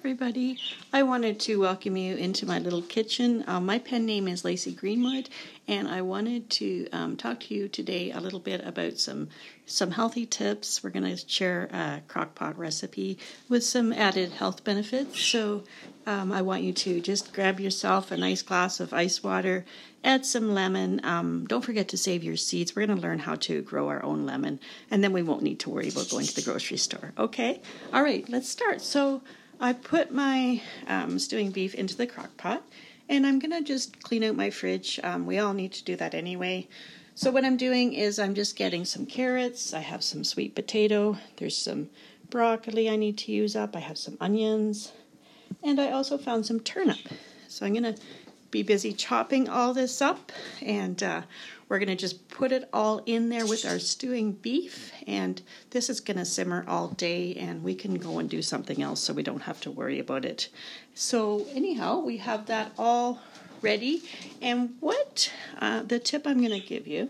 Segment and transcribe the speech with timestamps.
[0.00, 0.58] everybody.
[0.94, 3.44] I wanted to welcome you into my little kitchen.
[3.46, 5.28] Um, my pen name is Lacey Greenwood,
[5.68, 9.28] and I wanted to um, talk to you today a little bit about some
[9.66, 10.82] some healthy tips.
[10.82, 13.18] We're going to share a crockpot recipe
[13.50, 15.20] with some added health benefits.
[15.20, 15.64] So
[16.06, 19.66] um, I want you to just grab yourself a nice glass of ice water,
[20.02, 21.02] add some lemon.
[21.04, 22.74] Um, don't forget to save your seeds.
[22.74, 24.60] We're going to learn how to grow our own lemon,
[24.90, 27.12] and then we won't need to worry about going to the grocery store.
[27.18, 27.60] Okay?
[27.92, 28.80] All right, let's start.
[28.80, 29.20] So
[29.62, 32.62] I put my um, stewing beef into the crock pot
[33.10, 34.98] and I'm going to just clean out my fridge.
[35.02, 36.66] Um, we all need to do that anyway.
[37.14, 39.74] So, what I'm doing is I'm just getting some carrots.
[39.74, 41.18] I have some sweet potato.
[41.36, 41.90] There's some
[42.30, 43.76] broccoli I need to use up.
[43.76, 44.92] I have some onions.
[45.62, 47.00] And I also found some turnip.
[47.48, 48.00] So, I'm going to
[48.50, 50.32] be busy chopping all this up
[50.62, 51.22] and uh,
[51.68, 55.40] we're going to just put it all in there with our stewing beef and
[55.70, 59.00] this is going to simmer all day and we can go and do something else
[59.00, 60.48] so we don't have to worry about it
[60.94, 63.20] so anyhow we have that all
[63.62, 64.02] ready
[64.42, 67.08] and what uh, the tip i'm going to give you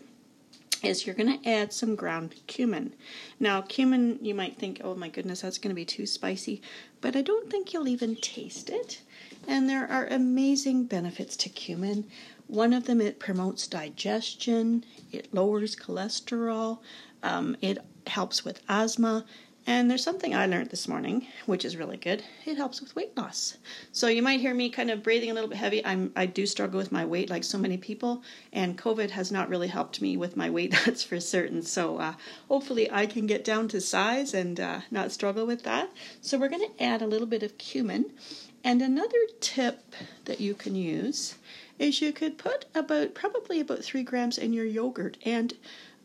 [0.83, 2.95] is you're going to add some ground cumin.
[3.39, 6.63] Now, cumin, you might think, oh my goodness, that's going to be too spicy,
[7.01, 9.03] but I don't think you'll even taste it.
[9.51, 12.07] And there are amazing benefits to cumin.
[12.47, 16.79] One of them, it promotes digestion, it lowers cholesterol,
[17.25, 19.25] um, it helps with asthma,
[19.67, 22.23] and there's something I learned this morning, which is really good.
[22.47, 23.59] It helps with weight loss.
[23.93, 25.85] So you might hear me kind of breathing a little bit heavy.
[25.85, 28.23] I'm I do struggle with my weight like so many people,
[28.53, 30.75] and COVID has not really helped me with my weight.
[30.85, 31.63] That's for certain.
[31.63, 32.15] So uh,
[32.49, 35.91] hopefully I can get down to size and uh, not struggle with that.
[36.21, 38.13] So we're going to add a little bit of cumin,
[38.65, 39.95] and another tip
[40.25, 41.37] that you can use
[41.79, 45.55] is you could put about probably about three grams in your yogurt and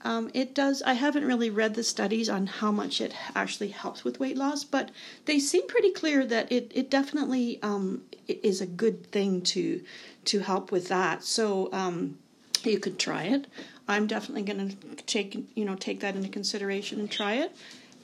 [0.02, 0.84] um, it does.
[0.84, 4.64] I haven't really read the studies on how much it actually helps with weight loss,
[4.64, 4.92] but
[5.26, 9.82] they seem pretty clear that it it definitely um, is a good thing to
[10.26, 11.24] to help with that.
[11.24, 12.20] So um,
[12.64, 13.48] you could try it.
[13.88, 17.56] I'm definitely going to take you know take that into consideration and try it,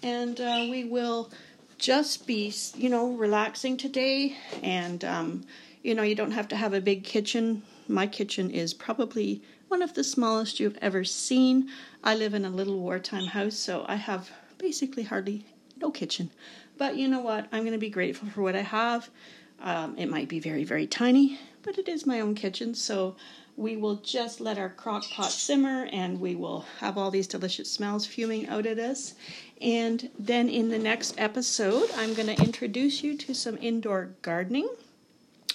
[0.01, 1.29] and uh, we will
[1.77, 5.43] just be you know relaxing today, and um,
[5.83, 7.61] you know you don't have to have a big kitchen.
[7.87, 11.69] My kitchen is probably one of the smallest you've ever seen.
[12.03, 15.45] I live in a little wartime house, so I have basically hardly
[15.77, 16.29] no kitchen.
[16.77, 17.47] But you know what?
[17.53, 19.09] I'm going to be grateful for what I have.
[19.61, 23.15] Um, it might be very, very tiny, but it is my own kitchen, so
[23.55, 27.71] we will just let our crock pot simmer and we will have all these delicious
[27.71, 29.13] smells fuming out at us.
[29.61, 34.67] And then in the next episode, I'm going to introduce you to some indoor gardening.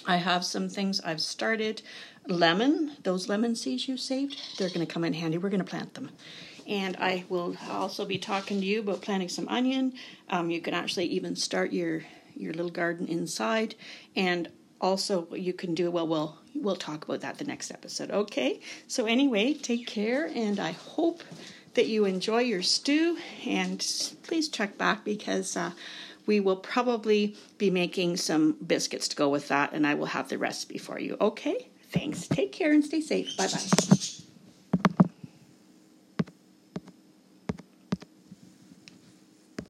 [0.07, 1.81] I have some things I've started
[2.27, 5.37] lemon, those lemon seeds you saved, they're going to come in handy.
[5.37, 6.11] We're going to plant them.
[6.65, 9.93] And I will also be talking to you about planting some onion.
[10.29, 12.03] Um, you can actually even start your
[12.35, 13.73] your little garden inside,
[14.15, 14.47] and
[14.79, 16.07] also you can do well.
[16.07, 18.11] We'll we'll talk about that the next episode.
[18.11, 18.59] Okay.
[18.85, 21.23] So anyway, take care, and I hope
[21.75, 23.17] that you enjoy your stew.
[23.45, 23.79] And
[24.23, 25.55] please check back because.
[25.55, 25.71] Uh,
[26.27, 30.29] we will probably be making some biscuits to go with that, and I will have
[30.29, 31.17] the recipe for you.
[31.19, 31.69] Okay?
[31.91, 32.27] Thanks.
[32.27, 33.35] Take care and stay safe.
[33.37, 34.17] Bye bye.